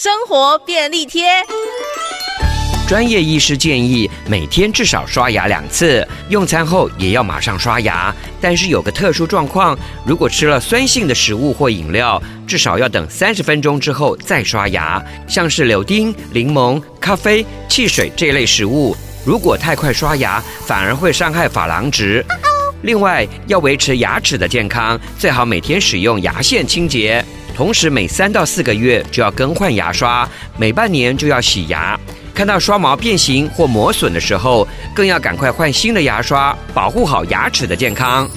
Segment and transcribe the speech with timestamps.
[0.00, 1.26] 生活便利贴。
[2.86, 8.14] 专业医师建议每天至少刷牙两次，用餐后也要马上刷牙。
[8.40, 9.76] 但是有个特殊状况，
[10.06, 15.04] 如果吃了酸性的食物或饮料，至少要等三十分钟之后再刷牙。
[15.26, 18.96] 像是柳丁、柠檬、咖啡、汽水这类食物，
[19.26, 22.24] 如果太快刷牙，反而会伤害珐琅质。
[22.82, 27.24] 另外，要维持牙齿的健康，最好每天使用牙线清洁，
[27.58, 31.98] 同时每三到四个月就要更换牙刷，每半年就要洗牙。
[32.32, 38.30] 看到刷毛变形或磨损的时候，更要赶快换新的牙刷，保护好牙齿的健康。